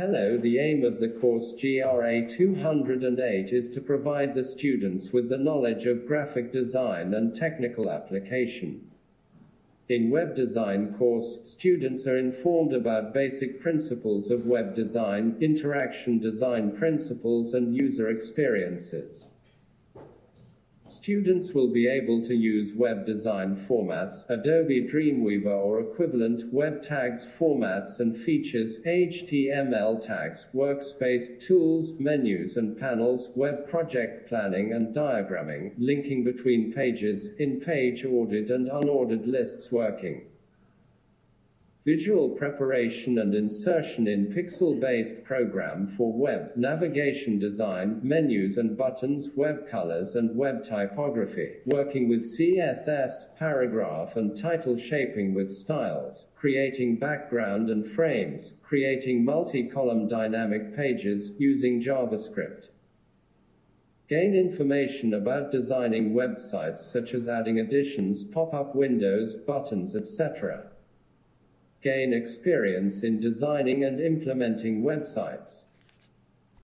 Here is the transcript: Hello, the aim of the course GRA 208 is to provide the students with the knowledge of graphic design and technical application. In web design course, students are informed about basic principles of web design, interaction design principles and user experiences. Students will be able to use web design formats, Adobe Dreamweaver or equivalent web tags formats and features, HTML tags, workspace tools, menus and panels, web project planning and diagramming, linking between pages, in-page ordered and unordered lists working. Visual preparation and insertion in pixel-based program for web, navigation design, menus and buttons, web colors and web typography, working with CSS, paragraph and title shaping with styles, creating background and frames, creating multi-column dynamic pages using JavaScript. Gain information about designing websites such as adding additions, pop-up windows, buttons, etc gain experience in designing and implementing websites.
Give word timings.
Hello, 0.00 0.38
the 0.38 0.58
aim 0.58 0.82
of 0.82 0.98
the 0.98 1.10
course 1.10 1.52
GRA 1.52 2.26
208 2.26 3.52
is 3.52 3.68
to 3.68 3.82
provide 3.82 4.34
the 4.34 4.42
students 4.42 5.12
with 5.12 5.28
the 5.28 5.36
knowledge 5.36 5.84
of 5.84 6.06
graphic 6.06 6.50
design 6.50 7.12
and 7.12 7.36
technical 7.36 7.90
application. 7.90 8.80
In 9.90 10.08
web 10.08 10.34
design 10.34 10.94
course, 10.94 11.40
students 11.44 12.06
are 12.06 12.16
informed 12.16 12.72
about 12.72 13.12
basic 13.12 13.60
principles 13.60 14.30
of 14.30 14.46
web 14.46 14.74
design, 14.74 15.36
interaction 15.38 16.18
design 16.18 16.74
principles 16.74 17.52
and 17.52 17.76
user 17.76 18.08
experiences. 18.08 19.26
Students 20.92 21.54
will 21.54 21.68
be 21.68 21.86
able 21.86 22.20
to 22.22 22.34
use 22.34 22.74
web 22.74 23.06
design 23.06 23.54
formats, 23.54 24.28
Adobe 24.28 24.88
Dreamweaver 24.88 25.46
or 25.46 25.80
equivalent 25.80 26.52
web 26.52 26.82
tags 26.82 27.24
formats 27.24 28.00
and 28.00 28.16
features, 28.16 28.80
HTML 28.84 30.00
tags, 30.00 30.48
workspace 30.52 31.40
tools, 31.40 31.92
menus 32.00 32.56
and 32.56 32.76
panels, 32.76 33.30
web 33.36 33.68
project 33.68 34.28
planning 34.28 34.72
and 34.72 34.92
diagramming, 34.92 35.74
linking 35.78 36.24
between 36.24 36.72
pages, 36.72 37.28
in-page 37.38 38.04
ordered 38.04 38.50
and 38.50 38.68
unordered 38.68 39.28
lists 39.28 39.70
working. 39.70 40.22
Visual 41.96 42.28
preparation 42.28 43.18
and 43.18 43.34
insertion 43.34 44.06
in 44.06 44.32
pixel-based 44.32 45.24
program 45.24 45.88
for 45.88 46.12
web, 46.12 46.52
navigation 46.54 47.36
design, 47.36 47.98
menus 48.00 48.58
and 48.58 48.76
buttons, 48.76 49.30
web 49.34 49.66
colors 49.66 50.14
and 50.14 50.36
web 50.36 50.62
typography, 50.62 51.56
working 51.66 52.08
with 52.08 52.20
CSS, 52.20 53.36
paragraph 53.36 54.16
and 54.16 54.36
title 54.36 54.76
shaping 54.76 55.34
with 55.34 55.50
styles, 55.50 56.28
creating 56.36 56.94
background 56.94 57.70
and 57.70 57.84
frames, 57.84 58.54
creating 58.62 59.24
multi-column 59.24 60.06
dynamic 60.06 60.76
pages 60.76 61.32
using 61.40 61.82
JavaScript. 61.82 62.68
Gain 64.06 64.36
information 64.36 65.12
about 65.12 65.50
designing 65.50 66.14
websites 66.14 66.78
such 66.78 67.14
as 67.14 67.28
adding 67.28 67.58
additions, 67.58 68.22
pop-up 68.22 68.76
windows, 68.76 69.34
buttons, 69.34 69.96
etc 69.96 70.70
gain 71.82 72.12
experience 72.12 73.02
in 73.02 73.20
designing 73.20 73.84
and 73.84 74.00
implementing 74.00 74.82
websites. 74.82 75.64